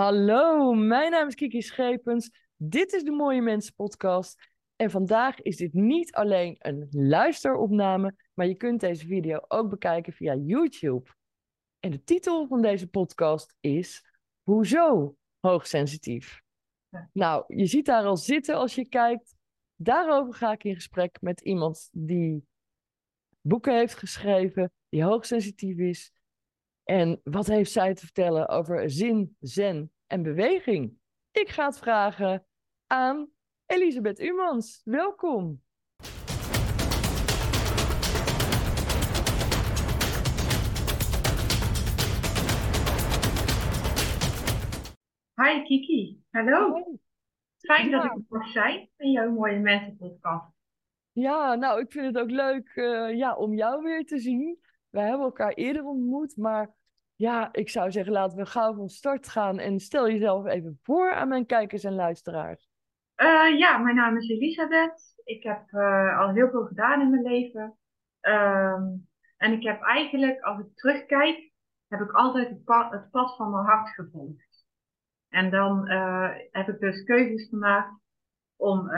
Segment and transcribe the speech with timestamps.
[0.00, 2.30] Hallo, mijn naam is Kiki Schepens.
[2.56, 4.50] Dit is de Mooie Mensen podcast.
[4.76, 10.12] En vandaag is dit niet alleen een luisteropname, maar je kunt deze video ook bekijken
[10.12, 11.10] via YouTube.
[11.80, 14.04] En de titel van deze podcast is
[14.42, 16.42] Hoezo hoogsensitief?
[17.12, 19.34] Nou, je ziet daar al zitten als je kijkt.
[19.76, 22.46] Daarover ga ik in gesprek met iemand die
[23.40, 26.12] boeken heeft geschreven, die hoogsensitief is.
[26.90, 30.98] En wat heeft zij te vertellen over zin, zen en beweging?
[31.32, 32.46] Ik ga het vragen
[32.86, 33.30] aan
[33.66, 34.80] Elisabeth Umans.
[34.84, 35.62] Welkom.
[45.34, 46.84] Hi Kiki, hallo.
[47.58, 50.52] Fijn dat ik er mag zijn in jouw Mooie Mensen podcast.
[51.12, 54.58] Ja, nou, ik vind het ook leuk eh, ja, om jou weer te zien.
[54.90, 56.74] Wij hebben elkaar eerder ontmoet, maar
[57.14, 61.12] ja, ik zou zeggen, laten we gauw van start gaan en stel jezelf even voor
[61.12, 62.68] aan mijn kijkers en luisteraars.
[63.14, 65.14] Eh, ja, mijn naam is Elisabeth.
[65.24, 67.76] Ik heb eh, al heel veel gedaan in mijn leven.
[68.20, 68.82] Ehm,
[69.36, 71.50] en ik heb eigenlijk, als ik terugkijk,
[71.88, 74.64] heb ik altijd het, pa- het pad van mijn hart gevolgd.
[75.28, 77.98] En dan eh, heb ik dus keuzes gemaakt
[78.56, 78.90] om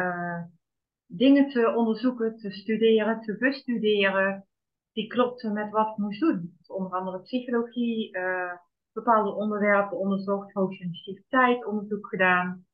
[1.06, 4.46] dingen te onderzoeken, te studeren, te bestuderen,
[4.92, 6.54] die klopten met wat ik moest doen.
[6.58, 8.52] Dus onder andere psychologie, eh,
[8.92, 12.66] bepaalde onderwerpen onderzocht, hoogsensitiviteit, onderzoek gedaan,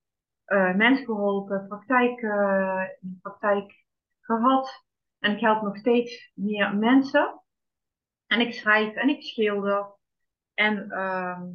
[0.45, 2.83] eh mensen geholpen, praktijk, eh,
[3.23, 3.85] praktijk
[4.21, 4.87] gehad.
[5.19, 7.43] En ik help nog steeds meer mensen.
[8.27, 9.97] En ik schrijf en ik schilder.
[10.55, 11.47] En ehm,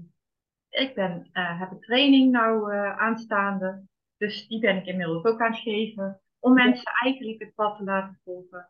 [0.69, 3.83] ik ben, heb een training nou aanstaande.
[4.17, 6.21] Dus die ben ik inmiddels ook aan het geven.
[6.39, 8.69] Om mensen eigenlijk het pad te laten volgen.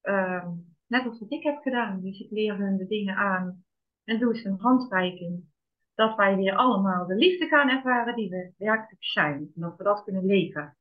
[0.00, 0.48] Ehm,
[0.86, 2.00] net als wat ik heb gedaan.
[2.00, 3.64] Dus ik leer hun de dingen aan.
[4.04, 5.44] En doe ze een handreiking.
[5.94, 9.34] Dat wij weer allemaal de liefde gaan ervaren die we werkelijk zijn.
[9.54, 10.76] En dat we dat kunnen leven.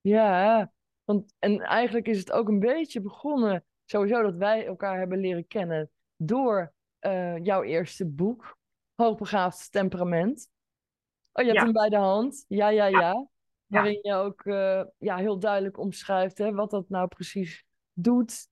[0.00, 0.72] Ja,
[1.04, 5.46] want en eigenlijk is het ook een beetje begonnen, sowieso dat wij elkaar hebben leren
[5.46, 8.58] kennen door eh, jouw eerste boek,
[8.94, 10.50] Hoogbegaafd Temperament.
[11.32, 11.64] Oh, je hebt Ja.
[11.64, 12.44] hem bij de hand.
[12.48, 12.98] Ja, ja, ja.
[12.98, 13.28] Ja.
[13.66, 18.48] Waarin je ook eh, ja, heel duidelijk omschrijft hè, wat dat nou precies doet.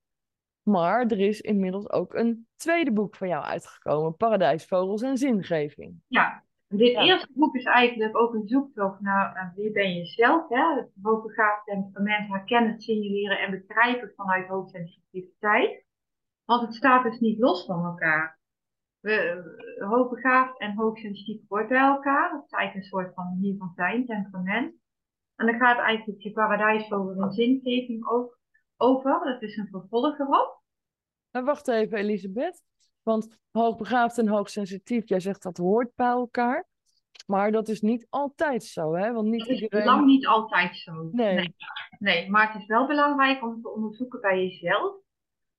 [0.65, 6.01] Maar er is inmiddels ook een tweede boek van jou uitgekomen, Paradijsvogels en Zingeving.
[6.07, 7.03] Ja, en dit Ja.
[7.03, 10.75] eerste boek is eigenlijk ook een zoektocht naar eh, wie ben je zelf, hè?
[10.75, 15.85] Het hoogbegaafd temperament herkennen, signaleren en begrijpen vanuit hoogsensitiviteit.
[16.45, 18.39] Want het staat dus niet los van elkaar.
[19.01, 22.33] We, eh, hoogbegaafd en hoogsensitief hoort bij elkaar.
[22.33, 24.75] Het is eigenlijk een soort van manier van zijn, temperament.
[25.37, 28.39] En dan gaat eigenlijk die paradijsvogel en zingeving ook
[28.77, 29.21] over.
[29.25, 30.63] Dat is een vervolg erop.
[31.31, 32.63] Maar wacht even, Elisabeth.
[33.03, 36.67] Want hoogbegaafd en hoogsensitief, jij zegt dat hoort bij elkaar.
[37.27, 39.13] Maar dat is niet altijd zo, hè?
[39.13, 39.87] Want niet Dat is iedereen.
[39.87, 41.09] lang niet altijd zo.
[41.13, 41.35] Nee.
[41.35, 41.55] nee.
[41.99, 44.97] Nee, maar het is wel belangrijk om te onderzoeken bij jezelf.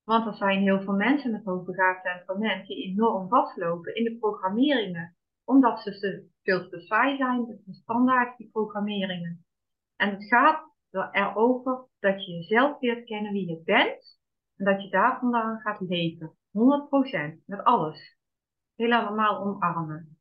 [0.03, 5.15] Want er zijn heel veel mensen met hoogbegaafd temperament die enorm vastlopen in de programmeringen.
[5.43, 9.45] Omdat ze te, veel te saai zijn, dat is standaard die programmeringen.
[9.95, 14.19] En het gaat er- erover dat je jezelf leert kennen wie je bent.
[14.55, 16.35] En dat je daar vandaan gaat leven.
[16.51, 18.17] 100%, met alles.
[18.75, 20.17] Helemaal omarmen.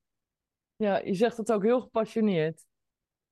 [0.76, 2.66] Ja, je zegt dat ook heel gepassioneerd.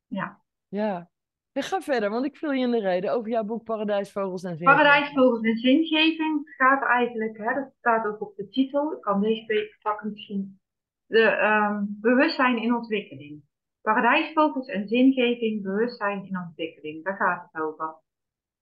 [0.07, 0.41] Ja.
[0.69, 1.11] Ja.
[1.53, 4.57] Ja, ga verder, want ik viel je in de reden over jouw boek Paradijsvogels en
[4.57, 4.83] Zingeving.
[4.83, 9.21] Paradijsvogels en zingeving het gaat eigenlijk, hè, dat staat ook op de titel, ik kan
[9.21, 10.61] deze beter pakken misschien,
[11.07, 13.43] de ehm, bewustzijn in ontwikkeling.
[13.81, 17.95] Paradijsvogels en zingeving, bewustzijn in ontwikkeling, daar gaat het over.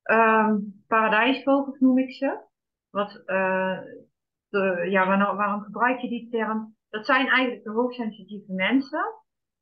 [0.02, 2.40] Ehm, paradijsvogels noem ik ze.
[2.90, 3.80] Wat, eh,
[4.90, 6.76] ja, waarom, waarom gebruik je die term?
[6.88, 9.14] Dat zijn eigenlijk de hoogsensitieve mensen,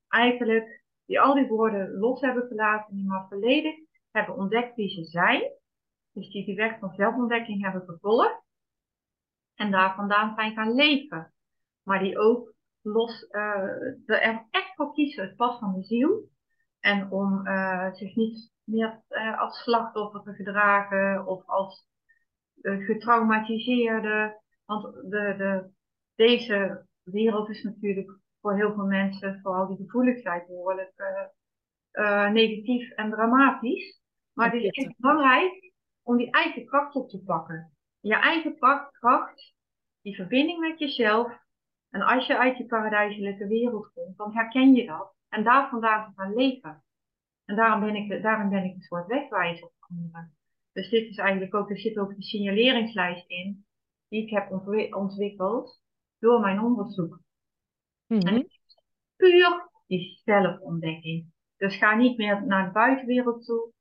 [0.09, 3.75] eigenlijk die al die woorden los hebben gelaten, die maar volledig
[4.11, 5.43] hebben ontdekt wie ze zijn.
[6.13, 8.47] Dus die die weg van zelfontdekking hebben gevolgd.
[9.55, 11.33] En daar vandaan zijn gaan leven.
[11.83, 16.29] Maar die ook los, eh, er echt voor kiezen, het pad van de ziel.
[16.81, 21.87] En om eh, zich niet meer eh, als slachtoffer te gedragen of als
[22.61, 24.41] eh, getraumatiseerde.
[24.65, 25.71] Want de, de,
[26.15, 31.25] deze wereld is natuurlijk voor heel veel mensen, vooral die gevoeligheid, behoorlijk eh,
[31.91, 34.01] eh, negatief en dramatisch.
[34.33, 35.73] Maar het is echt belangrijk
[36.03, 37.73] om die eigen kracht op te pakken.
[38.01, 38.59] Je eigen
[38.93, 39.55] kracht,
[40.01, 41.47] die verbinding met jezelf.
[41.91, 45.15] En als je uit je paradijselijke wereld komt, dan herken je dat.
[45.29, 46.85] En daar vandaan te gaan leven.
[47.45, 50.37] En daarom ben ik, de- daarom ben ik een soort wegwijzer voor anderen.
[50.73, 53.67] Dus dit is eigenlijk ook, er zit ook een signaleringslijst in,
[54.09, 55.83] die ik heb ontwi- ontwikkeld
[56.19, 57.21] door mijn onderzoek.
[58.07, 58.43] Mhm.
[59.17, 61.33] Puur die zelfontdekking.
[61.57, 63.73] Dus ga niet meer naar de buitenwereld toe.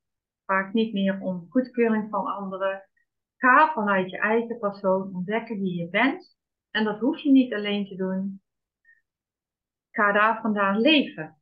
[0.44, 2.88] Vraag niet meer om goedkeuring van anderen.
[3.36, 6.36] Ga vanuit je eigen persoon ontdekken wie je bent.
[6.70, 8.42] En dat hoef je niet alleen te doen.
[9.90, 11.37] Ga daar vandaan leven.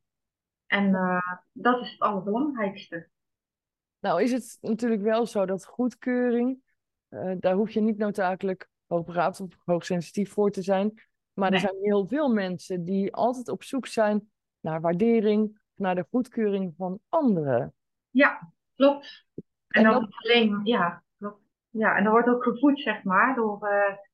[0.67, 3.09] En uh, dat is het allerbelangrijkste.
[3.99, 6.59] Nou is het natuurlijk wel zo dat goedkeuring,
[7.09, 11.01] uh, daar hoef je niet noodzakelijk hoogbegaafd of hoogsensitief voor te zijn.
[11.33, 16.05] Maar er zijn heel veel mensen die altijd op zoek zijn naar waardering, naar de
[16.09, 17.73] goedkeuring van anderen.
[18.09, 19.25] Ja, klopt.
[19.67, 21.41] En, en dat, alleen, ja, klopt.
[21.69, 23.69] Ja, en dat wordt ook gevoed, zeg maar, door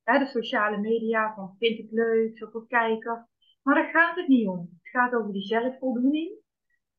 [0.05, 3.29] uh, de sociale media, van vind ik leuk, zoveel kijken.
[3.61, 4.59] Maar daar gaat het niet om.
[4.59, 6.42] Het gaat over die zelfvoldoening.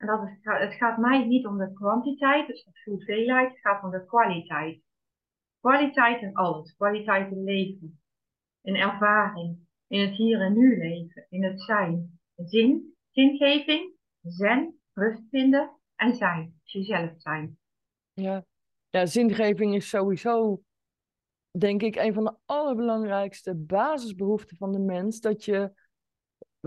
[0.04, 3.82] En dat is, het gaat mij niet om de kwantiteit, dus de hoeveelheid, het gaat
[3.82, 4.80] om de kwaliteit.
[5.60, 6.74] Kwaliteit in alles.
[6.76, 8.00] Kwaliteit in leven,
[8.62, 12.20] in ervaring, in het hier en nu leven, in het zijn.
[12.36, 13.92] Zin, zingeving,
[14.22, 16.60] zen, rust vinden en zijn.
[16.62, 17.58] Jezelf zijn.
[18.12, 18.44] Ja.
[18.90, 20.62] ja, zingeving is sowieso,
[21.58, 25.20] denk ik, een van de allerbelangrijkste basisbehoeften van de mens.
[25.20, 25.72] Dat je,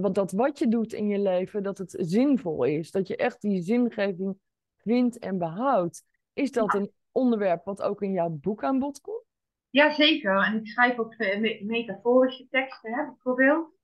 [0.02, 2.92] want dat wat je doet in je leven, dat het zinvol is.
[2.92, 4.38] Dat je echt die zingeving
[4.78, 6.04] vindt en behoudt.
[6.34, 9.26] Is dat een onderwerp wat ook in jouw boek aan bod komt?
[9.70, 11.16] Jazeker, en ik schrijf ook
[11.62, 13.76] metaforische teksten, hè, bijvoorbeeld.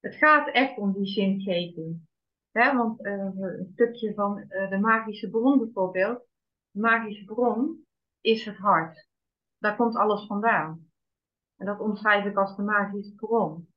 [0.00, 2.00] Het gaat echt om die zingeving.
[2.50, 6.26] Hè, want uh, een stukje van uh, de magische bron bijvoorbeeld.
[6.70, 7.86] De magische bron
[8.20, 9.08] is het hart.
[9.58, 10.90] Daar komt alles vandaan.
[11.56, 13.69] En dat omschrijf ik als de magische bron.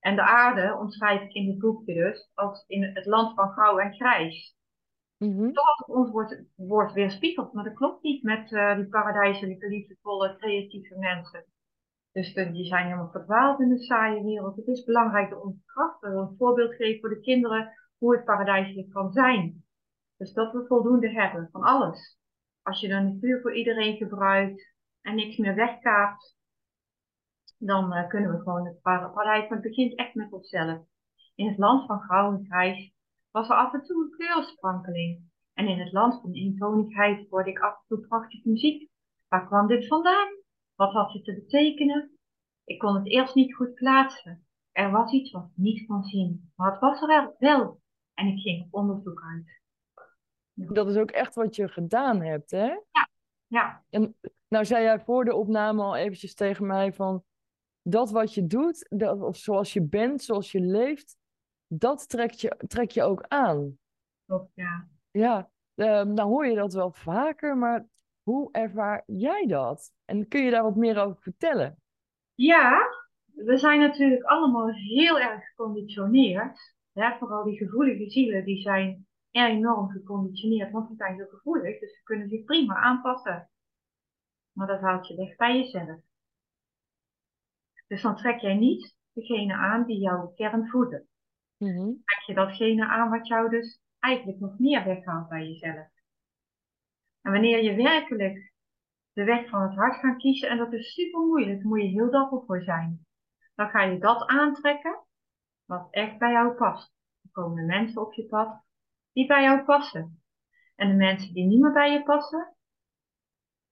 [0.00, 3.78] En de aarde omschrijf ik in het boekje dus als in het land van grauw
[3.78, 4.56] en grijs.
[5.16, 9.68] Mm Zoals het ons wordt, wordt weerspiegeld, maar dat klopt niet met uh, die paradijselijke,
[9.68, 11.44] liefdevolle, creatieve mensen.
[12.12, 14.56] Dus de, die zijn helemaal verdwaald in de saaie wereld.
[14.56, 18.90] Het is belangrijk om te krachten, een voorbeeld geven voor de kinderen hoe het paradijselijk
[18.90, 19.64] kan zijn.
[20.16, 22.18] Dus dat we voldoende hebben van alles.
[22.62, 26.37] Als je de natuur voor iedereen gebruikt en niks meer wegkaapt,
[27.58, 30.80] dan uh, kunnen we gewoon het paradijs, maar het begint echt met onszelf.
[31.34, 32.92] In het land van grauw en grijs
[33.30, 35.26] was er af en toe een kleursprankeling.
[35.54, 38.90] En in het land van eentonigheid hoorde ik af en toe prachtige muziek.
[39.28, 40.28] Waar kwam dit vandaan?
[40.74, 42.18] Wat had dit te betekenen?
[42.64, 44.46] Ik kon het eerst niet goed plaatsen.
[44.72, 46.52] Er was iets wat ik niet kon zien.
[46.56, 47.80] Maar het was er wel.
[48.14, 49.60] En ik ging onderzoek uit.
[50.74, 52.66] Dat is ook echt wat je gedaan hebt, hè?
[52.66, 53.08] Ja.
[53.46, 53.84] ja.
[53.90, 54.16] En
[54.48, 57.24] nou zei jij voor de opname al eventjes tegen mij van...
[57.88, 61.16] Dat wat je doet, dat, of zoals je bent, zoals je leeft,
[61.66, 63.78] dat trekt je, trek je ook aan.
[64.26, 64.88] Klopt, ja.
[65.10, 65.50] Ja,
[66.04, 67.86] nou hoor je dat wel vaker, maar
[68.22, 69.92] hoe ervaar jij dat?
[70.04, 71.76] En kun je daar wat meer over vertellen?
[72.34, 72.88] Ja,
[73.24, 76.74] we zijn natuurlijk allemaal heel erg geconditioneerd.
[76.92, 77.16] Hè?
[77.18, 82.02] Vooral die gevoelige zielen, die zijn enorm geconditioneerd, want ze zijn zo gevoelig, dus ze
[82.02, 83.50] kunnen zich prima aanpassen.
[84.52, 86.00] Maar dat haalt je weg bij jezelf.
[87.88, 91.08] Dus dan trek jij niet degene aan die jouw kern voeden.
[91.56, 95.88] Mm Trek je datgene aan wat jou dus eigenlijk nog meer weghaalt bij jezelf.
[97.22, 98.52] En wanneer je werkelijk
[99.12, 101.88] de weg van het hart gaat kiezen, en dat is super moeilijk, daar moet je
[101.88, 103.06] heel dapper voor zijn.
[103.54, 105.04] Dan ga je dat aantrekken
[105.64, 106.92] wat echt bij jou past.
[107.22, 108.62] Er komen mensen op je pad
[109.12, 110.22] die bij jou passen.
[110.74, 112.54] En de mensen die niet meer bij je passen,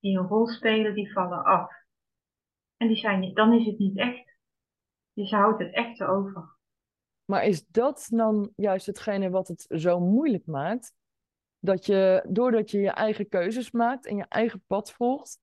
[0.00, 1.86] die een rol spelen, die vallen af.
[2.76, 4.37] En die zijn, dan is het niet echt.
[5.12, 6.54] Dus je houdt het echte over.
[7.25, 10.95] Maar is dat dan juist hetgene wat het zo moeilijk maakt?
[11.59, 15.40] Dat je, doordat je je eigen keuzes maakt en je eigen pad volgt,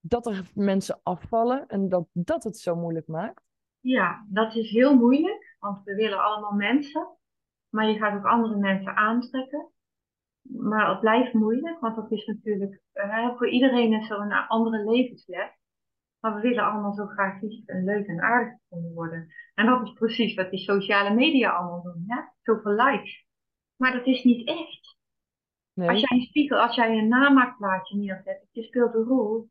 [0.00, 3.42] dat er mensen afvallen en dat dat het zo moeilijk maakt?
[3.80, 7.08] Ja, dat is heel moeilijk, want we willen allemaal mensen,
[7.68, 9.70] maar je gaat ook andere mensen aantrekken.
[10.42, 14.90] Maar het blijft moeilijk, want dat is natuurlijk, uh, voor iedereen is er een andere
[14.90, 15.50] levensles.
[16.26, 19.32] Maar we willen allemaal zo graag lief en leuk en aardig gevonden worden.
[19.54, 22.04] En dat is precies wat die sociale media allemaal doen.
[22.06, 22.20] Hè?
[22.42, 23.26] Zoveel likes.
[23.76, 24.96] Maar dat is niet echt.
[25.72, 25.88] Nee.
[25.88, 29.50] Als jij een spiegel, als jij een namaakplaatje neerzet, je speelt een rol,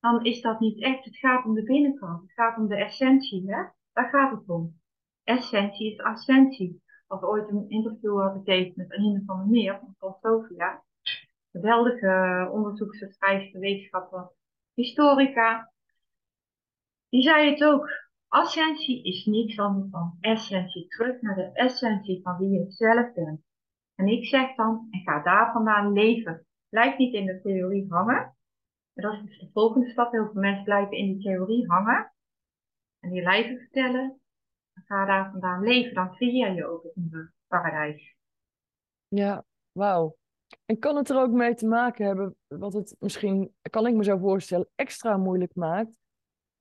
[0.00, 1.04] dan is dat niet echt.
[1.04, 2.22] Het gaat om de binnenkant.
[2.22, 3.52] Het gaat om de essentie.
[3.52, 3.62] Hè?
[3.92, 4.80] Daar gaat het om.
[5.24, 6.82] Essentie is ascensie.
[7.06, 10.82] Als ooit een interview had gegeven met Anine van der Meer van Sofia.
[11.50, 14.30] Geweldige schrijfster, wetenschapper,
[14.74, 15.72] historica.
[17.08, 18.06] Die zei het ook.
[18.28, 20.88] Ascensie is niets anders dan essentie.
[20.88, 23.40] Terug naar de essentie van wie je zelf bent.
[23.94, 26.46] En ik zeg dan, en ga daar vandaan leven.
[26.68, 28.36] Blijf niet in de theorie hangen.
[28.94, 30.12] En dat is dus de volgende stap.
[30.12, 32.12] Heel veel mensen blijven in die theorie hangen.
[33.00, 34.20] En die lijven vertellen.
[34.72, 35.94] En ga daar vandaan leven.
[35.94, 37.32] Dan creëer je ook het nieuwe.
[37.46, 38.16] paradijs.
[39.08, 40.16] Ja, wauw.
[40.64, 44.04] En kan het er ook mee te maken hebben, wat het misschien, kan ik me
[44.04, 45.98] zo voorstellen, extra moeilijk maakt,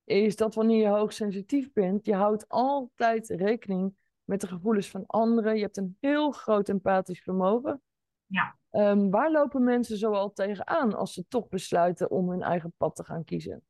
[0.08, 5.56] is dat wanneer je hoogsensitief bent, je houdt altijd rekening met de gevoelens van anderen.
[5.56, 7.82] Je hebt een heel groot empathisch vermogen.
[8.26, 8.58] Ja.
[8.70, 13.04] Ehm, waar lopen mensen zoal tegenaan als ze toch besluiten om hun eigen pad te
[13.04, 13.64] gaan kiezen?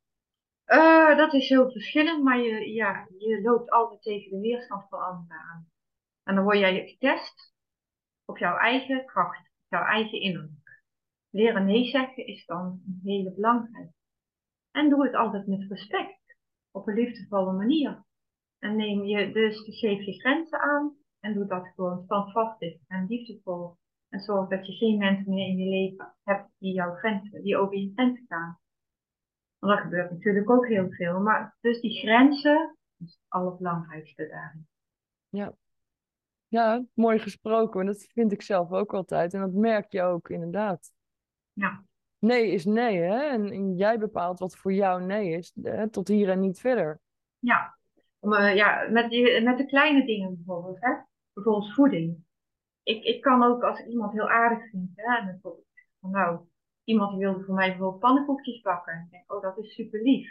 [0.67, 4.99] Uh, dat is heel verschillend, maar je, ja, je loopt altijd tegen de weerstand van
[4.99, 5.69] anderen aan.
[6.23, 7.53] En dan word jij getest
[8.25, 10.81] op jouw eigen kracht, op jouw eigen innerlijk.
[11.29, 13.93] Leren nee zeggen is dan een hele belangrijke.
[14.71, 16.16] En doe het altijd met respect,
[16.77, 18.05] op een liefdevolle manier.
[18.59, 23.77] En neem je dus, geef je grenzen aan en doe dat gewoon standvastig en liefdevol.
[24.09, 27.57] En zorg dat je geen mensen meer in je leven hebt die jouw grenzen, die
[27.57, 28.59] over je grenzen gaan.
[29.59, 31.19] Want dat gebeurt natuurlijk ook heel veel.
[31.19, 34.67] Maar dus die grenzen is het allerbelangrijkste daarin.
[35.29, 35.53] Ja.
[36.47, 37.79] Ja, mooi gesproken.
[37.79, 39.33] En dat vind ik zelf ook altijd.
[39.33, 40.91] En dat merk je ook inderdaad.
[41.53, 41.83] Ja.
[42.19, 43.27] Nee is nee, hè?
[43.27, 45.53] En jij bepaalt wat voor jou nee is.
[45.61, 45.89] Hè?
[45.89, 46.99] Tot hier en niet verder.
[47.39, 47.77] Ja,
[48.19, 49.09] maar, ja met,
[49.43, 50.81] met de kleine dingen bijvoorbeeld.
[50.81, 50.93] Hè?
[51.33, 52.25] Bijvoorbeeld voeding.
[52.83, 54.91] Ik, ik kan ook als ik iemand heel aardig vind.
[54.95, 55.25] Hè?
[55.25, 55.65] Bijvoorbeeld,
[55.99, 56.39] nou,
[56.83, 59.03] iemand wilde voor mij bijvoorbeeld pannenkoekjes bakken.
[59.05, 60.27] Ik denk, oh, dat is super lief.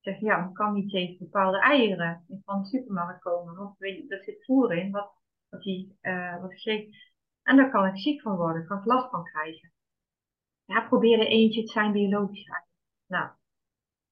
[0.00, 3.54] Ik zeg, ja, maar kan niet tegen bepaalde eieren van de supermarkt komen.
[3.54, 5.12] Want weet je, er zit voer in wat,
[5.48, 7.12] wat, die, uh, wat geeft.
[7.42, 9.73] En daar kan ik ziek van worden, kan ik last van krijgen.
[10.64, 12.48] Ja, probeer er eentje, het zijn biologisch
[13.06, 13.30] Nou,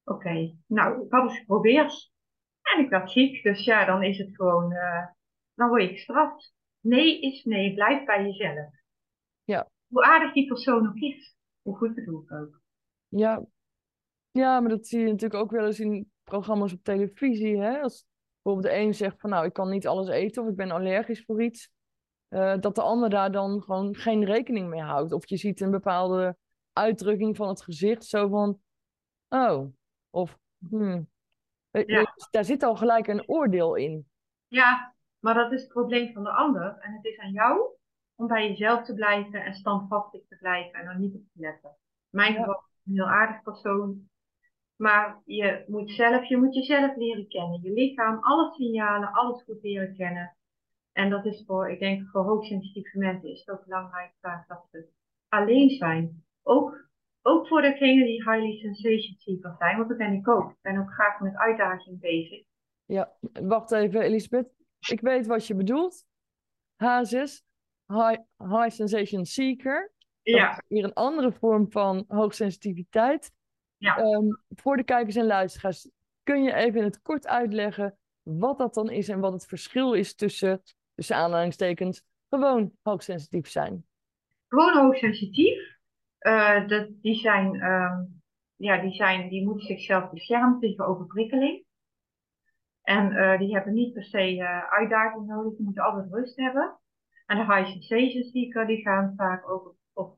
[0.03, 0.55] oké.
[0.67, 2.11] Nou, ik had het geprobeerd.
[2.61, 5.05] En ik werd ziek, dus ja, dan is het gewoon, uh,
[5.53, 6.53] dan word je gestraft.
[6.79, 8.73] Nee is nee, blijf bij jezelf.
[9.43, 9.69] Ja.
[9.87, 12.61] Hoe aardig die persoon ook is hoe goed bedoeld ook.
[13.07, 13.45] Ja.
[14.31, 17.61] ja, maar dat zie je natuurlijk ook wel eens in programma's op televisie.
[17.61, 17.81] Hè?
[17.81, 18.05] Als
[18.41, 21.23] bijvoorbeeld de een zegt van nou, ik kan niet alles eten of ik ben allergisch
[21.25, 21.71] voor iets.
[22.29, 25.11] Uh, dat de ander daar dan gewoon geen rekening mee houdt.
[25.11, 26.37] Of je ziet een bepaalde
[26.73, 28.61] uitdrukking van het gezicht, zo van,
[29.29, 29.67] oh,
[30.09, 30.37] of,
[30.69, 31.11] hmm.
[31.81, 32.13] Ja.
[32.31, 34.07] Daar zit al gelijk een oordeel in.
[34.47, 36.77] Ja, maar dat is het probleem van de ander.
[36.79, 37.61] En het is aan jou
[38.15, 41.69] om bij jezelf te blijven en standvastig te blijven en er niet op te letten.
[41.69, 41.75] In
[42.09, 44.09] mijn geval een heel aardig persoon.
[44.75, 47.61] Maar je moet zelf, je moet jezelf leren kennen.
[47.61, 50.35] Je lichaam, alle signalen, alles goed leren kennen.
[50.91, 54.87] En dat is voor, ik denk voor hoogsensitieve mensen is het ook belangrijk dat ze
[55.29, 56.22] alleen zijn.
[56.43, 56.89] Ook,
[57.21, 60.49] ook voor degenen die highly sensation seekers zijn, want dat ben ik ook.
[60.49, 62.45] Ik ben ook graag met uitdaging bezig.
[62.85, 64.47] Ja, wacht even Elisabeth.
[64.79, 66.05] Ik weet wat je bedoelt.
[66.75, 67.43] Hazes,
[67.87, 69.91] high, high sensation seeker.
[70.21, 70.63] Ja.
[70.67, 73.31] Hier een andere vorm van hoogsensitiviteit.
[73.77, 73.99] Ja.
[73.99, 75.89] Um, voor de kijkers en luisteraars,
[76.23, 79.93] kun je even in het kort uitleggen wat dat dan is en wat het verschil
[79.93, 80.61] is tussen,
[80.95, 83.85] tussen aanhalingstekens, gewoon hoogsensitief zijn?
[84.47, 85.72] Gewoon hoogsensitief,
[86.23, 88.21] uh, dat, die, zijn, um,
[88.55, 91.65] ja, die, zijn, die moeten zichzelf beschermen tegen overprikkeling.
[92.81, 96.77] En uh, die hebben niet per se uh, uitdaging nodig, die moeten altijd rust hebben.
[97.25, 100.17] En de high sensation seeker, die gaan vaak ook op,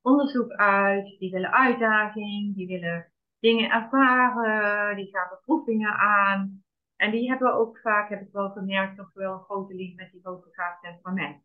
[0.00, 6.62] onderzoek uit, die willen uitdaging, die willen dingen ervaren, die gaan beproevingen aan.
[6.96, 10.12] En die hebben ook vaak, heb ik wel gemerkt, nog wel een grote link met
[10.12, 11.42] die hoogbegaafd temperament.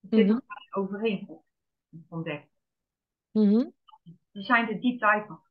[0.00, 0.42] Zit mm -hmm.
[0.46, 1.40] er overheen
[2.08, 2.49] ontdekt.
[3.32, 3.72] Mm -hmm.
[4.32, 5.48] Die zijn de deep divers.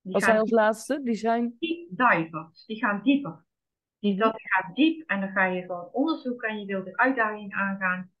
[0.00, 1.02] Die Wat zijn als laatste?
[1.02, 1.56] Die zijn?
[1.58, 2.66] Deep divers.
[2.66, 3.44] Die gaan dieper.
[3.98, 7.54] Die, dat gaat diep en dan ga je gewoon onderzoeken en je wilt de uitdaging
[7.54, 8.12] aangaan.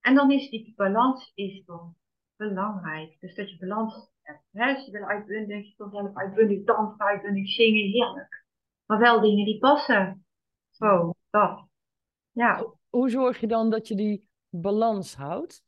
[0.00, 1.96] En dan is die balans is dan
[2.36, 3.16] belangrijk.
[3.20, 4.42] Dus dat je balans hebt.
[4.50, 4.74] Hè?
[4.74, 8.44] Als je wil uitbundig, je wilt zelf uitbundig dansen, uitbundig zingen, heerlijk.
[8.86, 10.24] Maar wel dingen die passen.
[10.70, 11.68] Zo, dat.
[12.30, 12.66] Ja.
[12.88, 15.62] Hoe zorg je dan dat je die balans houdt?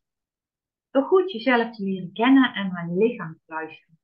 [0.92, 3.98] Door goed jezelf te leren kennen en naar je lichaam te luisteren.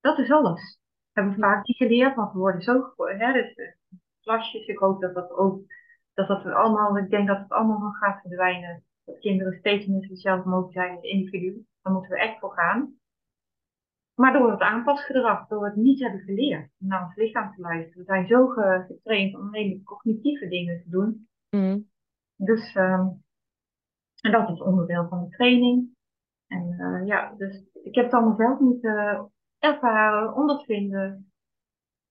[0.00, 0.80] Dat is alles.
[1.12, 3.76] Hebben we vaak niet geleerd, want we worden zo hè, dus,
[4.20, 4.66] klasjes.
[4.66, 5.62] Ik hoop dat dat ook,
[6.14, 8.84] dat dat allemaal, ik denk dat het allemaal nog gaat verdwijnen.
[9.04, 11.66] Dat kinderen steeds meer zichzelf mogen zijn als individu.
[11.82, 12.98] Daar moeten we echt voor gaan.
[14.14, 17.98] Maar door het aanpasgedrag, door het niet hebben geleerd naar ons lichaam te luisteren.
[17.98, 21.28] We zijn zo getraind om alleen cognitieve dingen te doen.
[21.50, 21.88] Mm.
[22.36, 23.22] Dus, um,
[24.20, 25.96] en dat is onderdeel van de training.
[26.48, 31.32] En uh, ja, dus ik heb het allemaal zelf moeten ervaren, ondervinden.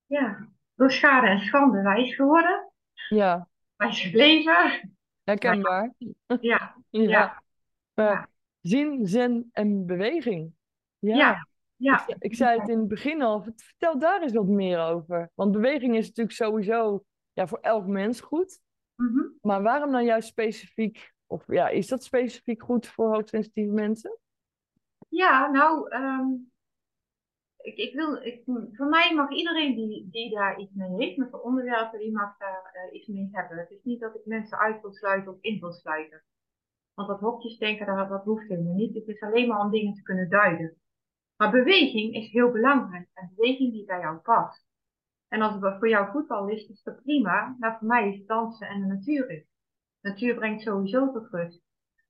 [0.05, 2.71] Ja, door schade en schande wijs geworden.
[3.09, 3.47] Ja.
[3.75, 4.95] Wijs gebleven.
[5.23, 5.93] Herkenbaar.
[5.97, 6.17] Ja.
[6.41, 6.75] ja.
[6.89, 7.43] ja.
[7.93, 8.29] ja.
[8.61, 10.53] Zin, zin en beweging.
[10.99, 11.15] Ja.
[11.15, 11.47] ja.
[11.75, 12.07] ja.
[12.07, 13.43] Ik, ik, zei het in het begin al.
[13.55, 15.31] Vertel daar eens wat meer over.
[15.35, 17.03] Want beweging is natuurlijk sowieso
[17.33, 18.59] ja, voor elk mens goed.
[18.95, 19.23] Mhm.
[19.41, 24.17] Maar waarom dan juist specifiek, of ja, is dat specifiek goed voor hoogsensitieve mensen?
[25.07, 26.27] Ja, nou, ehm,
[27.57, 31.31] ik, ik wil, ik, voor mij mag iedereen die, die daar iets mee heeft, met
[31.31, 33.57] de onderwerpen, die mag daar eh, iets mee hebben.
[33.57, 36.23] Het is niet dat ik mensen uit wil sluiten of in wil sluiten.
[36.93, 38.95] Want dat hokjes denken, dat, dat hoeft helemaal niet.
[38.95, 40.77] Het is alleen maar om dingen te kunnen duiden.
[41.37, 43.09] Maar beweging is heel belangrijk.
[43.13, 44.65] En beweging die bij jou past.
[45.27, 47.55] En als het voor jou voetbal is, is dat prima.
[47.59, 49.45] Maar voor mij is dansen en de natuur is.
[50.01, 51.61] Natuur brengt sowieso tot rust.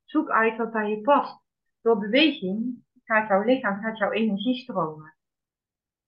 [0.04, 1.44] Zoek uit wat bij je past.
[1.82, 5.15] Door beweging gaat jouw lichaam, gaat jouw energie stromen.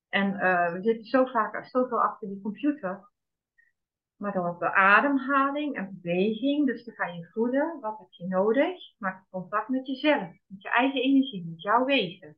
[0.10, 3.08] En uh, we zitten zo vaak zoveel achter die computer.
[4.16, 8.78] Maar door de ademhaling en beweging, dus dan ga je voelen, wat heb je nodig?
[8.98, 12.38] Maak contact met jezelf, met je eigen energie, met jouw wezen.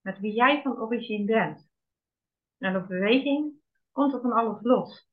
[0.00, 1.70] Met wie jij van origine bent.
[2.58, 3.52] En door beweging
[3.92, 5.10] komt er van alles los.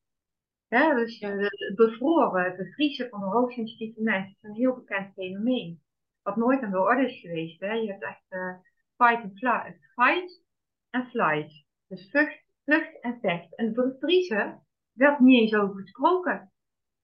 [0.67, 5.81] Ja, dus het bevroren, het bevriezen van de hoogsensitieve mensen is een heel bekend fenomeen.
[6.21, 7.59] Wat nooit aan de orde is geweest.
[7.59, 7.73] Hè?
[7.73, 8.55] Je hebt echt uh,
[8.99, 10.41] fight and flight, fight
[10.89, 11.65] en flight.
[11.87, 13.55] Dus vlucht, vlucht en vecht.
[13.55, 16.51] En bevriezen werd niet eens over gesproken.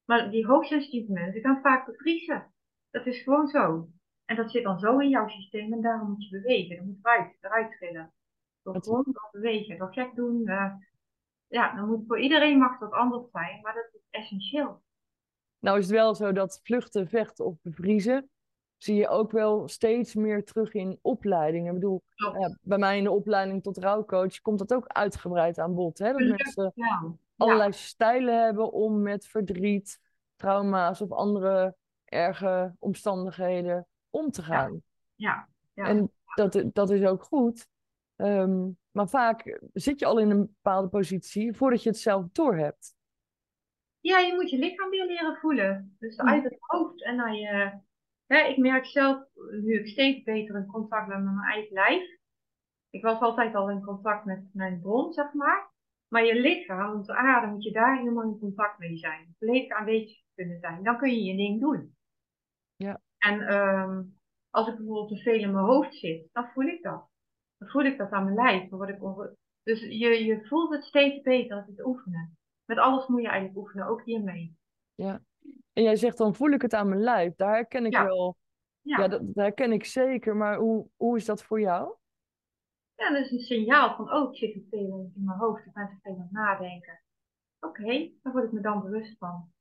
[0.06, 2.54] Maar die hoogsensitieve mensen gaan vaak bevriezen.
[2.92, 3.90] Dat is gewoon zo.
[4.26, 6.76] En dat zit dan zo in jouw systeem en daarom moet je bewegen.
[6.76, 8.14] Dan moet eruit, eruit trillen.
[8.64, 10.42] Door gewoon door bewegen, door gek doen.
[10.46, 10.74] Uh,
[11.48, 14.84] ja, dan moet voor iedereen mag dat anders zijn, maar dat is essentieel.
[15.60, 18.30] Nou is het wel zo dat vluchten, vechten of bevriezen
[18.78, 21.68] zie je ook wel steeds meer terug in opleidingen.
[21.68, 25.74] Ik bedoel, ja, bij mij in de opleiding tot rouwcoach komt dat ook uitgebreid aan
[25.74, 25.98] bod.
[25.98, 26.12] Hè?
[26.12, 26.74] Dat mensen
[27.38, 30.00] allerlei stijlen hebben om met verdriet,
[30.36, 34.82] trauma's of andere erge omstandigheden om te gaan.
[35.16, 35.48] Ja.
[35.74, 35.84] ja.
[35.84, 37.68] En dat, dat is ook goed.
[38.16, 42.96] Um, maar vaak zit je al in een bepaalde positie voordat je het zelf doorhebt.
[44.00, 45.96] Ja, je moet je lichaam weer leren voelen.
[46.00, 47.80] Dus uit het hoofd en naar je
[48.26, 49.24] ja, ik merk zelf
[49.62, 52.20] nu ik steeds beter in contact ben met mijn eigen lijf.
[52.90, 55.74] Ik was altijd al in contact met mijn bron, zeg maar.
[56.08, 59.36] Maar je lichaam, de aarde, moet je daar helemaal in contact mee zijn.
[59.38, 60.84] Volledig aanwezig kunnen zijn.
[60.84, 61.96] Dan kun je je ding doen.
[62.76, 63.02] Ja.
[63.18, 67.10] En um, als ik bijvoorbeeld te veel in mijn hoofd zit, dan voel ik dat.
[67.58, 68.70] Dan voel ik dat aan mijn lijf.
[68.70, 69.00] Dan word ik
[69.64, 72.38] dus je, je voelt het steeds beter als het oefenen.
[72.66, 74.58] Met alles moet je eigenlijk oefenen, ook hiermee.
[74.96, 75.22] Ja,
[75.76, 77.36] en jij zegt dan voel ik het aan mijn lijf.
[77.36, 78.38] Daar herken ik wel.
[78.82, 80.36] Ja, ja dat, dat, herken ik zeker.
[80.36, 81.96] Maar hoe, hoe is dat voor jou?
[82.96, 85.66] Ja, dat is een signaal van, oh, ik zit veel in mijn hoofd.
[85.66, 87.02] Ik ben te veel aan het nadenken.
[87.60, 89.52] Oké, okay, daar word ik me dan bewust van.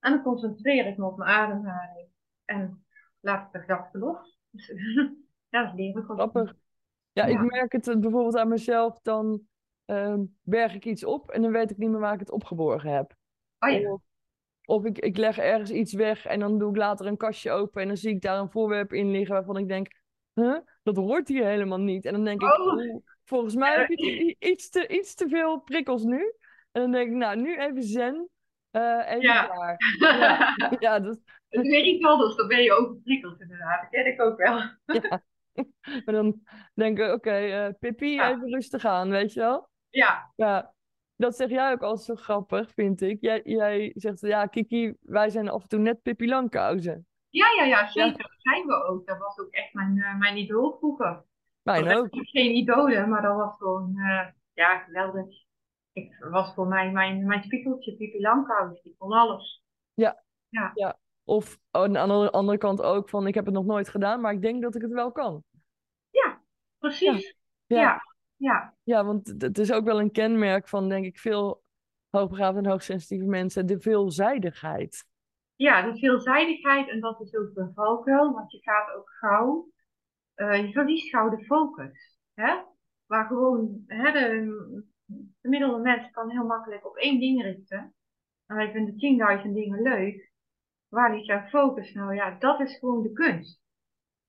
[0.00, 2.08] En dan concentreer ik me op mijn ademhaling.
[2.44, 2.84] En
[3.20, 4.40] laat ik de gedachten los.
[4.50, 4.66] Dus,
[5.48, 6.16] ja, dat leer ik ook.
[6.16, 6.54] Grappig.
[7.12, 9.00] Ja, ja, ik merk het bijvoorbeeld aan mezelf.
[9.00, 9.46] Dan
[9.86, 12.92] uh, berg ik iets op en dan weet ik niet meer waar ik het opgeborgen
[12.92, 13.14] heb.
[13.58, 13.92] Oh ja.
[13.92, 14.02] Of
[14.64, 17.88] ik, ik leg ergens iets weg en dan doe ik later een kastje open en
[17.88, 19.86] dan zie ik daar een voorwerp in liggen waarvan ik denk,
[20.34, 20.58] huh?
[20.82, 22.04] dat hoort hier helemaal niet.
[22.04, 22.96] En dan denk ik, oh.
[23.24, 26.34] volgens mij heb je iets te, iets te veel prikkels nu.
[26.72, 28.28] En dan denk ik, nou, nu even zen.
[28.72, 29.44] Uh, even ja.
[29.44, 29.76] klaar.
[30.00, 31.20] Ja, ja dat...
[31.48, 33.80] Het iets anders, dan ben je overprikkeld inderdaad.
[33.80, 34.60] Dat ken ik ook wel.
[34.84, 35.22] Ja.
[36.04, 36.40] Maar dan
[36.74, 38.30] denk ik, oké, okay, uh, Pippi, ja.
[38.30, 39.68] even rustig aan, weet je wel?
[39.88, 40.32] Ja.
[40.36, 40.74] Ja,
[41.22, 43.20] dat zeg jij ook altijd zo grappig, vind ik.
[43.20, 47.06] Jij, jij zegt, ja, Kiki, wij zijn af en toe net Pippi Langkousen.
[47.28, 48.22] Ja, ja, ja, zeker.
[48.22, 49.06] Dat zijn we ook.
[49.06, 51.24] Dat was ook echt mijn, uh, mijn idool vroeger.
[51.62, 52.08] Mijn ook.
[52.10, 55.26] Geen idolen, maar dat was gewoon, uh, ja, geweldig.
[55.92, 58.82] Ik was voor mij mijn, mijn spiegeltje, Pippi Langkous.
[58.82, 59.62] Die kon alles.
[59.94, 60.22] Ja.
[60.48, 60.70] Ja.
[60.74, 60.98] ja.
[61.24, 64.32] Of aan de andere, andere kant ook van, ik heb het nog nooit gedaan, maar
[64.32, 65.44] ik denk dat ik het wel kan.
[66.10, 66.42] Ja,
[66.78, 67.36] precies.
[67.66, 67.76] ja.
[67.76, 67.82] ja.
[67.82, 68.11] Ja.
[68.82, 71.62] Ja, want het is ook wel een kenmerk van, denk ik, veel
[72.10, 75.04] hoogbegaafde en hoogsensitieve mensen, de veelzijdigheid.
[75.56, 79.68] Ja, de veelzijdigheid en dat is ook een valkuil, want je gaat ook gauw,
[80.36, 82.18] uh, je verliest gauw de focus.
[82.34, 82.62] Hè?
[83.06, 84.84] Waar gewoon, hè, de
[85.42, 87.94] gemiddelde mens kan heel makkelijk op één ding richten.
[88.46, 90.32] En wij vinden 10.000 dingen leuk.
[90.88, 91.92] Waar ligt jouw focus?
[91.92, 93.60] Nou ja, dat is gewoon de kunst.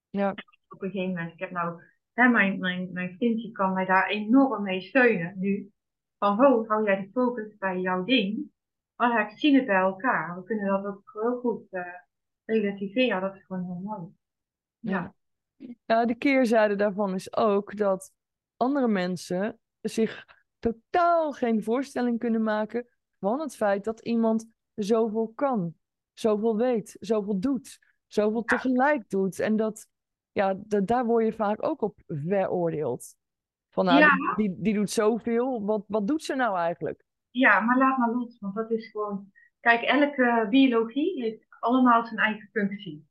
[0.10, 0.30] Ja.
[0.68, 1.82] Op een gegeven moment, ik heb nou
[2.14, 5.72] Hè, mijn, mijn, mijn vriendje kan mij daar enorm mee steunen nu.
[6.18, 8.52] Van, ho, hou jij de focus bij jouw ding.
[8.96, 10.36] Maar ik zie het bij elkaar.
[10.36, 11.86] We kunnen dat ook heel goed uh,
[12.46, 13.22] relativeren.
[13.22, 14.08] Dat is gewoon heel mooi.
[14.80, 15.14] Ja.
[15.86, 18.12] ja, de keerzijde daarvan is ook dat
[18.58, 20.26] andere mensen zich
[20.60, 22.88] totaal geen voorstelling kunnen maken
[23.20, 25.74] van het feit dat iemand zoveel kan,
[26.14, 29.40] zoveel weet, zoveel doet, zoveel tegelijk doet.
[29.40, 29.88] En dat
[30.34, 33.16] ja, daar word je vaak ook op veroordeeld.
[33.70, 34.36] Van nou, Ja.
[34.36, 37.06] die, die doet zoveel, wat, wat doet ze nou eigenlijk?
[37.30, 39.32] Ja, maar laat maar los, want dat is gewoon.
[39.60, 43.08] Kijk, elke biologie heeft allemaal zijn eigen functie.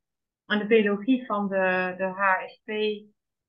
[0.47, 2.71] En de biologie van de, de HSP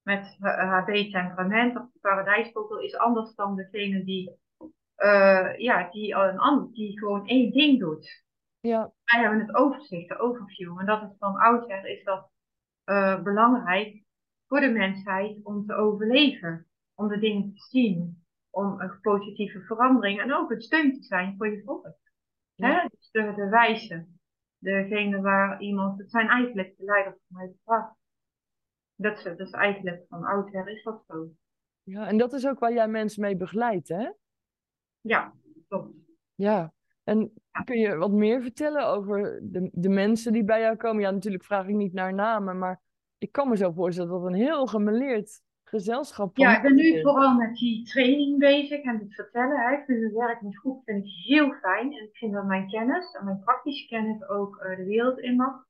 [0.01, 4.39] met haar temperament of de paradijsvogel is anders dan degene die,
[4.97, 8.23] uh, ja, die, een die gewoon één ding doet.
[8.59, 8.91] Ja.
[9.05, 10.79] Wij hebben het overzicht, de overview.
[10.79, 12.29] En dat is van oudsher is dat
[12.85, 14.03] uh, belangrijk
[14.47, 16.67] voor de mensheid om te overleven.
[16.93, 18.25] Om de dingen te zien.
[18.49, 21.97] Om een positieve verandering en ook een steun te zijn voor je volk.
[22.55, 22.87] Ja.
[22.87, 24.07] Dus de, de wijze.
[24.57, 27.95] Degene waar iemand, het zijn eigenlijk de leiders van het vak.
[28.95, 31.29] Dat is, dat is eigenlijk van oudsher is dat zo.
[31.83, 34.11] Ja, en dat is ook waar jij mensen mee begeleidt, hè?
[35.01, 35.33] Ja,
[35.67, 35.95] klopt.
[36.35, 41.01] Ja, en kun je wat meer vertellen over de, de mensen die bij jou komen?
[41.01, 42.81] Ja, natuurlijk vraag ik niet naar namen, maar
[43.17, 47.01] ik kan me zo voorstellen dat het een heel gemeleerd gezelschap Ja, ik ben nu
[47.01, 49.57] vooral met die training bezig en het vertellen.
[49.57, 49.71] Hè.
[49.71, 51.93] Ik vind het werk met groep vind ik heel fijn.
[51.93, 55.35] En ik vind dat mijn kennis en mijn praktische kennis ook uh, de wereld in
[55.35, 55.65] mag.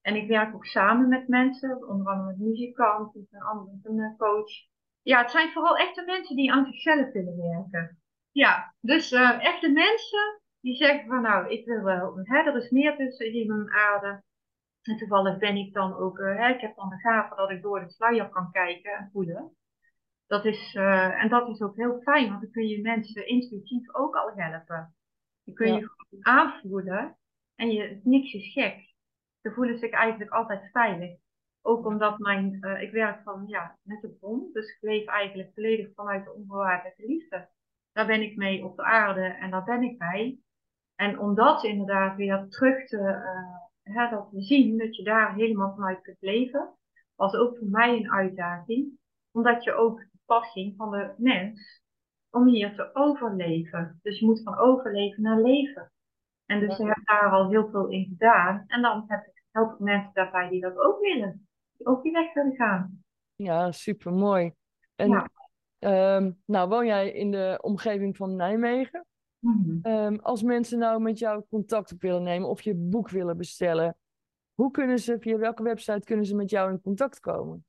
[0.00, 4.50] En ik werk ook samen met mensen, onder andere met muzikanten, een andere een coach.
[5.02, 7.98] Ja, het zijn vooral echte mensen die aan zichzelf willen werken.
[8.32, 12.70] Ja, dus uh, echte mensen die zeggen van nou, ik wil wel, hè, er is
[12.70, 14.22] meer tussen hier en aarde.
[14.82, 17.62] En toevallig ben ik dan ook, uh, hè, ik heb dan de gave dat ik
[17.62, 19.56] door de sluier kan kijken en voelen.
[20.26, 23.94] Dat is, uh, en dat is ook heel fijn, want dan kun je mensen intuïtief
[23.94, 24.94] ook al helpen.
[25.44, 25.86] Dan kun je ja.
[25.86, 27.16] gewoon aanvoelen
[27.54, 28.94] en je, niks is gek.
[29.40, 31.18] Ze voelen zich eigenlijk altijd veilig.
[31.62, 35.50] Ook omdat mijn, uh, ik werk van, ja, met de bron, dus ik leef eigenlijk
[35.54, 37.48] volledig vanuit de onvoorwaardelijke liefde.
[37.92, 40.38] Daar ben ik mee op de aarde en daar ben ik bij.
[41.00, 45.74] En om dat inderdaad weer terug te, uh, hè, dat zien, dat je daar helemaal
[45.74, 46.74] vanuit kunt leven,
[47.14, 48.98] was ook voor mij een uitdaging.
[49.30, 51.82] Omdat je ook het pad ging van de mens
[52.30, 53.98] om hier te overleven.
[54.02, 55.92] Dus je moet van overleven naar leven.
[56.46, 56.84] En dus ja.
[56.84, 58.64] ik heb daar al heel veel in gedaan.
[58.66, 61.48] En dan heb ik, help ik mensen daarbij die dat ook willen.
[61.76, 63.04] Die ook die weg willen gaan.
[63.34, 64.52] Ja, super mooi.
[64.96, 65.08] En
[65.78, 66.16] ja.
[66.16, 69.04] um, nou woon jij in de omgeving van Nijmegen?
[69.40, 69.92] Mm-hmm.
[69.92, 73.96] Um, als mensen nou met jou contact op willen nemen of je boek willen bestellen,
[74.54, 77.64] hoe kunnen ze, via welke website kunnen ze met jou in contact komen?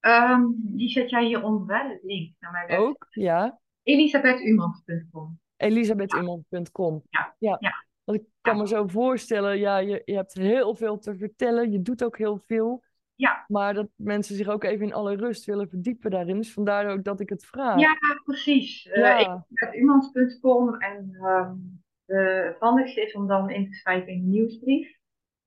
[0.00, 2.88] Um, die zet jij hier onder, de link naar mijn website.
[2.88, 3.58] Ook, ja.
[3.82, 5.38] Elisabethumans.com.
[5.56, 7.02] Elisabethumans.com.
[7.10, 7.34] Ja.
[7.38, 7.56] ja.
[7.60, 7.84] ja.
[8.04, 11.82] Want ik kan me zo voorstellen, ja, je, je hebt heel veel te vertellen, je
[11.82, 12.84] doet ook heel veel.
[13.16, 13.44] Ja.
[13.48, 16.36] Maar dat mensen zich ook even in alle rust willen verdiepen daarin.
[16.36, 17.80] Dus vandaar ook dat ik het vraag.
[17.80, 18.82] Ja, precies.
[18.82, 19.20] Ja.
[19.20, 24.20] Uh, ik heb iemands.com en um, de handigste is om dan in te schrijven in
[24.20, 24.98] de nieuwsbrief.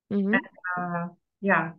[0.07, 0.33] Mm -hmm.
[0.33, 1.77] En uh, ja,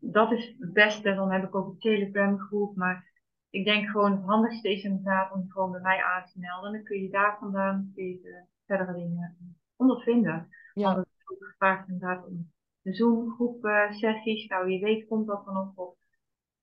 [0.00, 1.14] dat is het beste.
[1.14, 2.76] Dan heb ik ook een Telegram groep.
[2.76, 3.12] Maar
[3.50, 6.72] ik denk gewoon het handigste is inderdaad om gewoon bij mij aan te melden.
[6.72, 10.48] Dan kun je daar vandaan kun je de verdere dingen ondervinden.
[10.74, 10.84] Ja.
[10.84, 12.52] Want het is ook gevraagd inderdaad om
[12.84, 14.48] de Zoom-groep uh, sessies.
[14.48, 15.96] Nou, wie weet komt dat dan nog op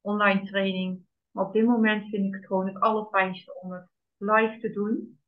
[0.02, 1.06] online training.
[1.32, 5.20] Maar op dit moment vind ik het gewoon het allerfijnste om het live te doen.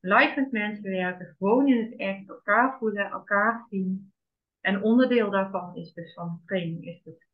[0.00, 4.12] Live met mensen werken, gewoon in het echt, elkaar voelen, elkaar zien.
[4.60, 7.28] En onderdeel daarvan is dus van de training is dus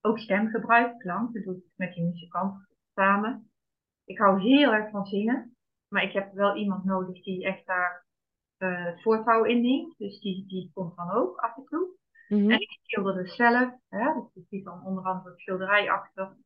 [0.00, 1.34] ook stemgebruik, klank.
[1.34, 3.50] Dat doe ik met die muzikant samen.
[4.04, 5.56] Ik hou heel erg van zingen.
[5.88, 8.03] Maar ik heb wel iemand nodig die echt daar
[8.64, 9.98] uh, het voortouw inneemt.
[9.98, 11.88] Dus die, die komt dan ook af en toe.
[12.28, 12.50] Mm -hmm.
[12.50, 13.74] En ik schilder dus zelf.
[13.88, 16.36] Hè, dus die dan onder andere schilderij achter.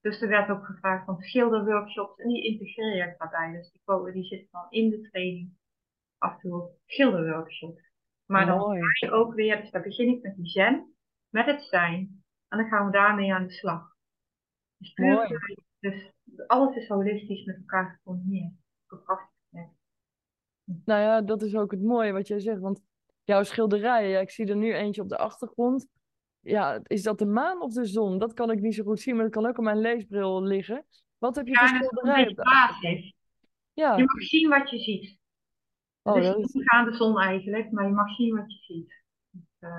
[0.00, 2.18] Dus er werd ook gevraagd van schilderworkshops.
[2.18, 3.52] En die integreer ik daarbij.
[3.52, 5.58] Dus die, die zitten dan in de training.
[6.18, 7.88] Af en toe schilderworkshops.
[8.26, 10.94] Maar dan ga je ook weer, dus daar begin ik met die zen.
[11.28, 12.24] Met het zijn.
[12.48, 13.94] En dan gaan we daarmee aan de slag.
[14.76, 15.40] Dus, puur,
[15.80, 16.12] dus
[16.46, 18.52] alles is holistisch met elkaar gecombineerd.
[18.86, 19.39] Prachtig.
[20.84, 22.60] Nou ja, dat is ook het mooie wat jij zegt.
[22.60, 22.80] Want
[23.24, 25.86] jouw schilderijen, ja, ik zie er nu eentje op de achtergrond.
[26.40, 28.18] Ja, is dat de maan of de zon?
[28.18, 30.84] Dat kan ik niet zo goed zien, maar dat kan ook op mijn leesbril liggen.
[31.18, 32.34] Wat heb je ja, voor schilderijen?
[32.34, 33.14] basis.
[33.72, 33.96] Ja.
[33.96, 35.18] Je mag zien wat je ziet.
[36.02, 36.84] Oh, het is dat niet is...
[36.84, 39.04] de zon eigenlijk, maar je mag zien wat je ziet.
[39.30, 39.70] Dus,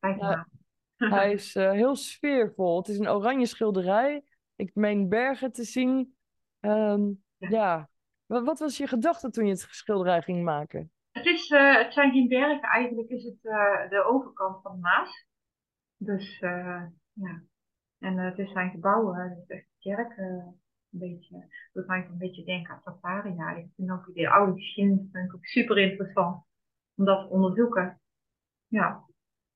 [0.00, 0.48] uh, ja.
[0.96, 2.76] Hij is uh, heel sfeervol.
[2.76, 4.24] Het is een oranje schilderij.
[4.56, 6.16] Ik meen bergen te zien.
[6.60, 7.48] Um, ja.
[7.48, 7.88] ja.
[8.28, 10.90] Wat, wat, was je gedachte toen je het schilderij ging maken?
[11.10, 14.80] Het, is, uh, het zijn geen bergen, eigenlijk is het uh, de overkant van de
[14.80, 15.26] Maas.
[15.96, 16.38] Dus
[17.12, 17.42] ja,
[17.98, 20.16] en het is zijn gebouwen, het is echt een kerk.
[20.16, 20.58] een
[20.90, 23.56] beetje, dat maakt een beetje denken aan Safaria.
[23.56, 26.44] Ik vind ook die oude geschiedenis vind ik ook super interessant
[26.94, 28.00] om dat te onderzoeken.
[28.66, 29.04] Ja.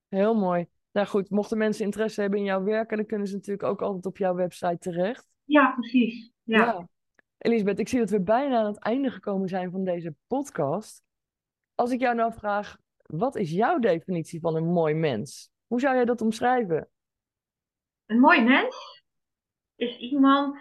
[0.09, 0.67] Heel mooi.
[0.93, 4.07] Nou goed, mochten mensen interesse hebben in jouw werk, dan kunnen ze natuurlijk ook altijd
[4.07, 5.27] op jouw website terecht.
[5.45, 6.33] Ja, precies.
[6.43, 6.65] Ja.
[6.65, 6.89] ja.
[7.43, 11.05] Elisabeth, ik zie dat we bijna aan het einde gekomen zijn van deze podcast.
[11.75, 15.51] Als ik jou nou vraag, wat is jouw definitie van een mooi mens?
[15.67, 16.89] Hoe zou jij dat omschrijven?
[18.07, 19.05] Een mooi mens
[19.75, 20.57] is iemand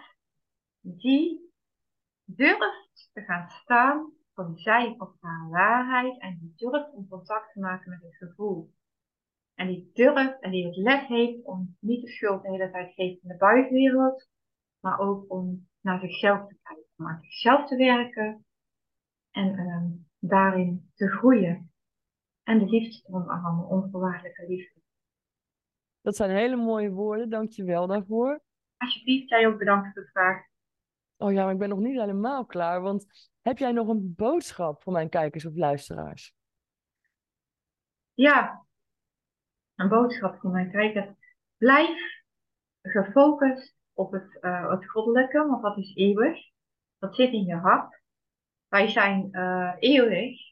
[0.80, 1.52] die
[2.24, 7.60] durft te gaan staan voor zijn of haar waarheid en die durft om contact te
[7.60, 8.74] maken met het gevoel.
[9.54, 12.88] En die durft en die het lef heeft om niet de schuld de hele tijd
[12.88, 14.28] te geven in de buitenwereld,
[14.80, 18.44] maar ook om naar zichzelf te kijken, om aan zichzelf te werken
[19.30, 21.72] en ehm, daarin te groeien.
[22.42, 24.80] En de liefde te omarmen, onvoorwaardelijke liefde.
[26.00, 28.40] Dat zijn hele mooie woorden, dank je wel daarvoor.
[28.76, 30.46] Alsjeblieft, jij ook bedankt voor de vraag.
[31.16, 33.06] Oh ja, maar ik ben nog niet helemaal klaar, want
[33.40, 36.34] heb jij nog een boodschap voor mijn kijkers of luisteraars?
[38.14, 38.66] Ja,
[39.74, 41.10] een boodschap voor mijn kijkers.
[41.56, 42.24] Blijf
[42.82, 46.38] gefocust op het, uh, het goddelijke, want dat is eeuwig.
[46.98, 48.00] Dat zit in je hart.
[48.68, 50.50] Wij zijn uh, eeuwig.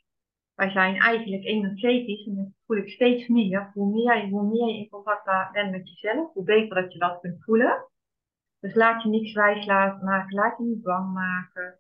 [0.55, 3.71] Wij zijn eigenlijk energetisch en dat voel ik steeds meer.
[3.75, 7.21] Hoe meer, hoe meer je in contact bent met jezelf, hoe beter dat je dat
[7.21, 7.89] kunt voelen.
[8.61, 11.79] Dus laat je niks wijs maken, laat je niet bang maken.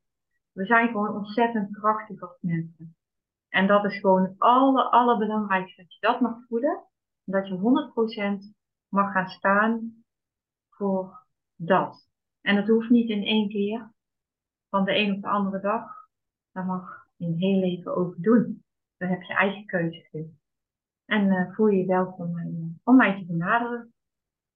[0.52, 2.96] We zijn gewoon ontzettend krachtig als mensen.
[3.48, 5.82] En dat is gewoon het aller, allerbelangrijkste.
[5.82, 6.84] Dat je dat mag voelen.
[7.24, 8.54] Dat je 100%
[8.88, 10.04] mag gaan staan
[10.70, 11.19] voor
[11.66, 12.08] dat.
[12.40, 13.92] En dat hoeft niet in één keer.
[14.68, 16.08] Van de een op de andere dag.
[16.52, 18.64] Dat mag je een heel leven over doen.
[18.96, 20.38] Daar heb je eigen keuze in.
[21.04, 22.46] En uh, voel je welkom uh,
[22.84, 23.92] om mij te benaderen.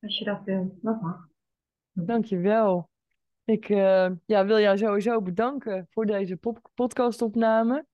[0.01, 1.29] Als je dat wil, dat mag.
[1.93, 2.89] Dankjewel.
[3.45, 6.39] Ik uh, ja, wil jou sowieso bedanken voor deze
[6.75, 7.87] podcastopname.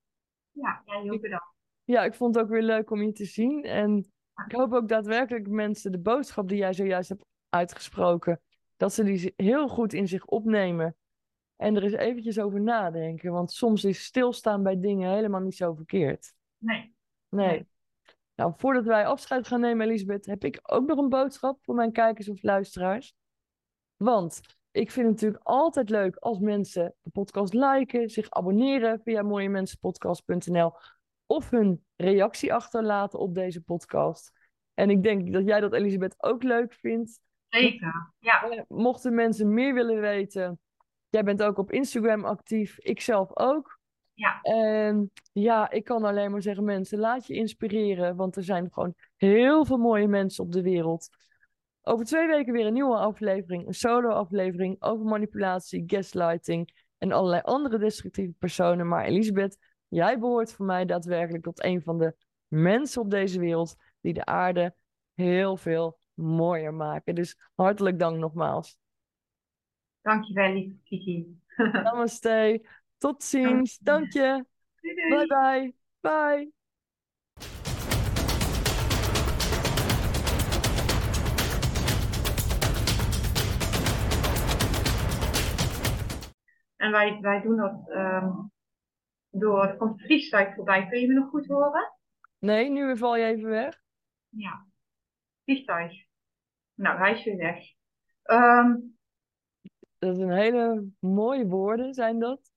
[0.50, 1.54] Ja, jij ook bedankt.
[1.84, 3.64] Ja, ik vond het ook weer leuk om je te zien.
[3.64, 3.98] En
[4.46, 8.40] ik hoop ook daadwerkelijk mensen de boodschap die jij zojuist hebt uitgesproken,
[8.80, 10.96] dat ze die heel goed in zich opnemen.
[11.56, 13.32] En er eens eventjes over nadenken.
[13.32, 16.32] Want soms is stilstaan bij dingen helemaal niet zo verkeerd.
[16.58, 16.94] Nee.
[17.28, 17.68] Nee.
[18.34, 21.92] Nou, voordat wij afscheid gaan nemen, Elisabeth, heb ik ook nog een boodschap voor mijn
[21.92, 23.14] kijkers of luisteraars.
[23.96, 24.40] Want
[24.70, 30.72] ik vind het natuurlijk altijd leuk als mensen de podcast liken, zich abonneren via mooiemensenpodcast.nl
[31.26, 34.32] of hun reactie achterlaten op deze podcast.
[34.74, 37.20] En ik denk dat jij dat, Elisabeth, ook leuk vindt.
[37.50, 38.64] Zeker, ja.
[38.68, 40.58] Mochten mensen meer willen weten,
[41.08, 43.78] jij bent ook op Instagram actief, ik zelf ook.
[44.14, 44.40] Ja.
[44.42, 48.94] En ja, ik kan alleen maar zeggen, mensen, laat je inspireren, want er zijn gewoon
[49.16, 51.08] heel veel mooie mensen op de wereld.
[51.82, 57.78] Over twee weken weer een nieuwe aflevering, een solo-aflevering over manipulatie, gaslighting en allerlei andere
[57.78, 58.88] destructieve personen.
[58.88, 59.58] Maar Elisabeth,
[59.88, 62.14] jij behoort voor mij daadwerkelijk tot een van de
[62.48, 64.74] mensen op deze wereld die de aarde
[65.14, 67.14] heel veel mooier maken.
[67.14, 68.78] Dus hartelijk dank nogmaals.
[70.02, 71.40] Dankjewel, lieve Kiki.
[71.56, 72.66] Namaste.
[72.98, 73.78] Tot ziens.
[73.78, 74.44] Dank je.
[74.80, 75.74] Bye bye.
[76.00, 76.52] Bye.
[86.76, 88.52] En wij, wij doen dat um,
[89.30, 90.88] door, er komt vliegtuig voorbij.
[90.88, 91.92] Kun je me nog goed horen?
[92.38, 93.80] Nee, nu val je even weg.
[94.28, 94.66] Ja,
[95.44, 96.08] vliegtuig.
[96.80, 97.64] Nou, hij is weer weg.
[98.24, 98.98] Um,
[99.98, 102.52] dat zijn hele mooie woorden, zijn dat?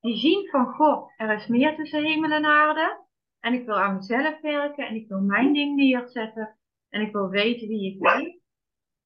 [0.00, 3.04] Die zien van God, er is meer tussen hemel en aarde.
[3.40, 6.56] En ik wil aan mezelf werken en ik wil mijn ding neerzetten.
[6.88, 8.40] En ik wil weten wie ik ben.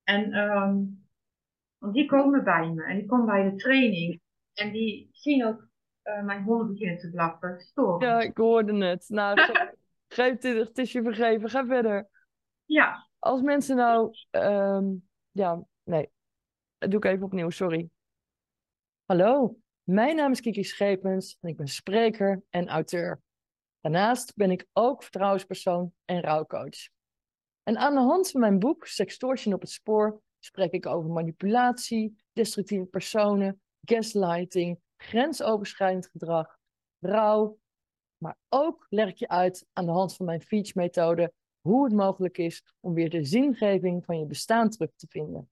[0.02, 1.06] En um,
[1.92, 4.20] die komen bij me en die komen bij de training.
[4.54, 5.68] En die zien ook
[6.04, 7.60] uh, mijn honden beginnen te blaffen.
[7.60, 8.08] Storen.
[8.08, 9.08] Ja, ik hoorde het.
[9.08, 9.38] Nou,
[10.08, 11.50] geef dit, het is je vergeven.
[11.50, 12.08] Ga verder.
[12.64, 13.08] Ja.
[13.24, 16.10] Als mensen nou, um, ja, nee,
[16.78, 17.90] dat doe ik even opnieuw, sorry.
[19.04, 23.22] Hallo, mijn naam is Kiki Schepens en ik ben spreker en auteur.
[23.80, 26.88] Daarnaast ben ik ook vertrouwenspersoon en rouwcoach.
[27.62, 32.16] En aan de hand van mijn boek Sextortion op het spoor spreek ik over manipulatie,
[32.32, 36.58] destructieve personen, gaslighting, grensoverschrijdend gedrag,
[36.98, 37.58] rouw.
[38.16, 41.32] Maar ook leg ik je uit aan de hand van mijn Feach-methode
[41.68, 45.50] hoe het mogelijk is om weer de zingeving van je bestaan terug te vinden.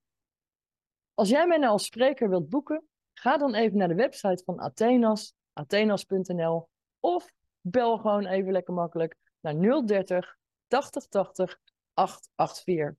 [1.14, 4.58] Als jij mij nou als spreker wilt boeken, ga dan even naar de website van
[4.58, 6.68] Athenas, athenas.nl
[7.00, 10.36] of bel gewoon even lekker makkelijk naar 030
[10.68, 11.60] 8080
[11.94, 12.96] 884.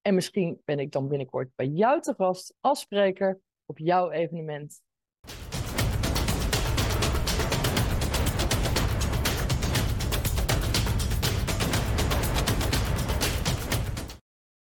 [0.00, 4.82] En misschien ben ik dan binnenkort bij jou te gast als spreker op jouw evenement.